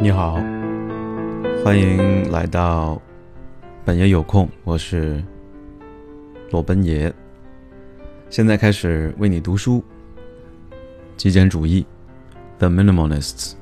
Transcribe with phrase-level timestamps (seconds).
[0.00, 0.34] 你好，
[1.64, 3.02] 欢迎来到
[3.84, 5.20] 本爷有空，我是
[6.52, 7.12] 罗奔爷。
[8.30, 9.82] 现在开始为你读书。
[11.16, 11.84] 极简主义
[12.60, 13.54] ，The Minimalists。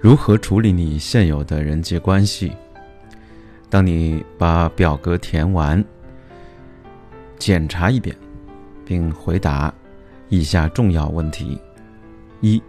[0.00, 2.52] 如何处理你现有的人际关系？
[3.68, 5.84] 当你把表格填完，
[7.38, 8.16] 检查一遍，
[8.86, 9.70] 并回答
[10.30, 11.60] 以下重要问题：
[12.40, 12.60] 一。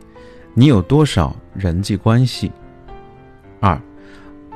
[0.54, 2.52] 你有多少人际关系？
[3.62, 3.80] 二，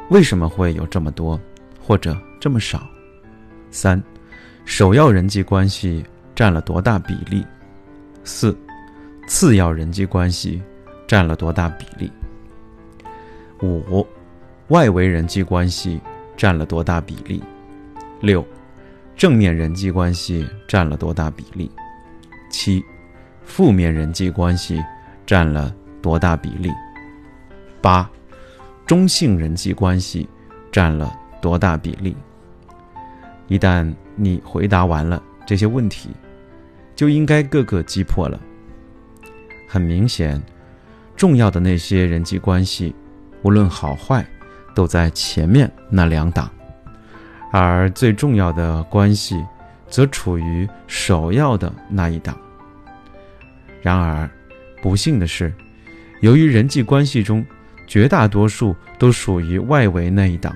[0.09, 1.39] 为什么会有这么多，
[1.81, 2.85] 或者这么少？
[3.71, 4.01] 三，
[4.65, 6.03] 首要人际关系
[6.35, 7.45] 占了多大比例？
[8.25, 8.57] 四，
[9.25, 10.61] 次要人际关系
[11.07, 12.11] 占了多大比例？
[13.61, 14.05] 五，
[14.67, 16.01] 外围人际关系
[16.35, 17.41] 占了多大比例？
[18.19, 18.45] 六，
[19.15, 21.71] 正面人际关系占了多大比例？
[22.51, 22.83] 七，
[23.45, 24.83] 负面人际关系
[25.25, 25.73] 占了。
[26.05, 26.71] 多大比例？
[27.81, 28.07] 八，
[28.85, 30.29] 中性人际关系
[30.71, 31.11] 占了
[31.41, 32.15] 多大比例？
[33.47, 36.11] 一旦你回答完了这些问题，
[36.95, 38.39] 就应该个个击破了。
[39.67, 40.39] 很明显，
[41.15, 42.93] 重要的那些人际关系，
[43.41, 44.23] 无论好坏，
[44.75, 46.47] 都在前面那两档，
[47.51, 49.43] 而最重要的关系，
[49.89, 52.37] 则处于首要的那一档。
[53.81, 54.29] 然而，
[54.83, 55.51] 不幸的是。
[56.21, 57.45] 由于人际关系中
[57.85, 60.55] 绝大多数都属于外围那一档，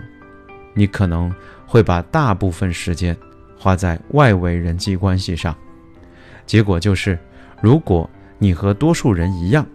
[0.73, 1.31] 你可能
[1.65, 3.15] 会把大部分时间
[3.57, 5.55] 花在外围人际关系上。
[6.45, 7.19] 结果就是，
[7.61, 9.65] 如果你和多数人一样，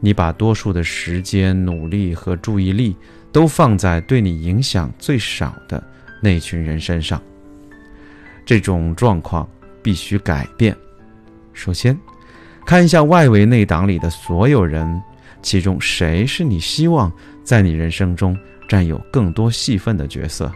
[0.00, 2.96] 你把多数的时间、努力和注意力
[3.30, 5.82] 都放在对你影响最少的
[6.20, 7.22] 那群人身上，
[8.44, 9.48] 这种状况
[9.82, 10.76] 必须改变。
[11.52, 11.96] 首先，
[12.64, 15.00] 看一下外围内档里的所有人。
[15.42, 17.12] 其中谁是你希望
[17.44, 18.36] 在你人生中
[18.68, 20.50] 占有更多戏份的角色？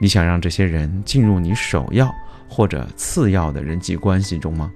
[0.00, 2.08] 你想让这些人进入你首要
[2.48, 4.70] 或者次要的人际关系中吗？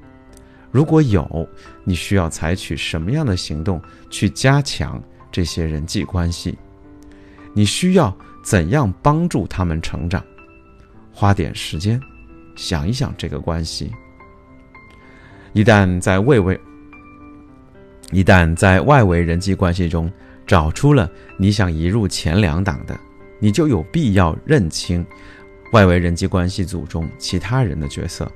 [0.71, 1.49] 如果有，
[1.85, 3.81] 你需要采取什么样的行动
[4.11, 6.59] 去加强这些人际关系？
[7.55, 10.25] 你需要怎样帮助他们成长？
[11.13, 12.01] 花点时间
[12.57, 13.93] 想一想这个关系。
[15.53, 16.59] 一旦在魏魏。
[18.13, 20.13] 一旦在外围人际关系中
[20.47, 22.97] 找出了你想移入前两档的，
[23.41, 25.05] 你就有必要认清
[25.73, 28.31] 外围人际关系组中其他人的角色。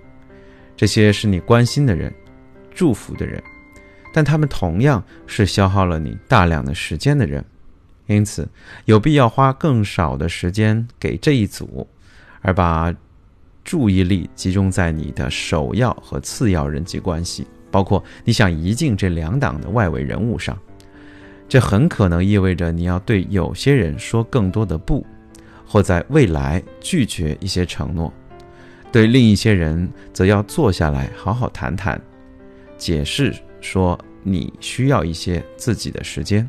[0.75, 2.13] 这些是你关心的人、
[2.75, 3.43] 祝福的人，
[4.15, 7.45] 但他们同样是消耗了你大量的时间的人。
[8.07, 8.49] 因此，
[8.85, 11.87] 有必要花更少的时间给这一组，
[12.41, 12.95] 而把
[13.65, 17.47] 注意力集中在你的首要和次要人际关系。
[17.71, 20.59] 包括你想移进这两党的外围人物上，
[21.49, 25.05] 这很可能意味着你要对有些人说更多的不，
[25.67, 28.11] 或在未来拒绝一些承诺；
[28.91, 32.01] 对另一些人则要坐下来好好谈谈，
[32.79, 36.49] 解释说你需要一些自己的时间，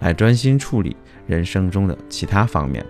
[0.00, 0.96] 来专心处理
[1.26, 2.84] 人生中的其他方面。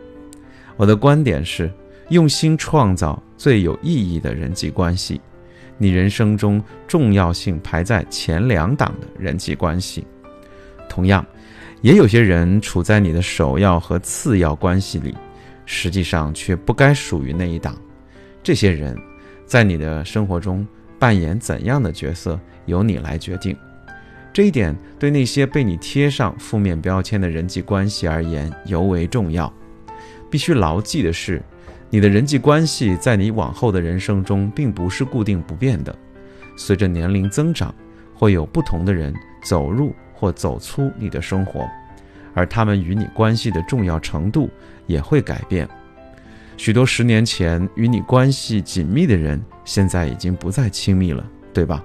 [0.76, 1.68] 我的观点是，
[2.10, 5.20] 用心创造最有意义的人际关系。
[5.78, 10.04] 你人生中重要性排在前两档的人际关系，
[10.88, 11.24] 同样，
[11.80, 15.14] 也有些人处在你的首要和次要关系里，
[15.64, 17.76] 实际上却不该属于那一档。
[18.42, 18.96] 这些人，
[19.46, 20.66] 在你的生活中
[20.98, 23.56] 扮演怎样的角色，由你来决定。
[24.32, 29.52] 这一点对那些被你贴上负面标签的人际关系而言尤为重要。
[30.30, 31.40] 必须牢记的是。
[31.90, 35.96] 你的人际关系在你往后的人生中并不是固定不变的，
[36.56, 37.74] 随着年龄增长，
[38.14, 41.66] 会有不同的人走入或走出你的生活，
[42.34, 44.50] 而他们与你关系的重要程度
[44.86, 45.66] 也会改变。
[46.58, 51.24] 许多十年前与你关系紧密的人，现在已经不再亲密了，
[51.54, 51.82] 对吧？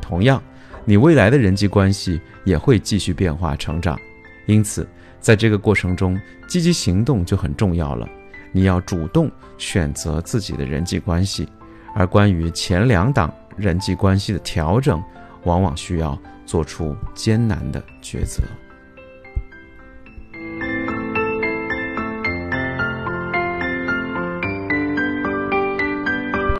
[0.00, 0.42] 同样，
[0.84, 3.98] 你未来的人际关系也会继续变化成长，
[4.46, 4.88] 因此，
[5.20, 8.08] 在这个过程中，积极行动就很重要了。
[8.52, 11.48] 你要主动选择自己的人际关系，
[11.94, 15.02] 而关于前两档人际关系的调整，
[15.44, 16.16] 往往需要
[16.46, 18.42] 做出艰难的抉择。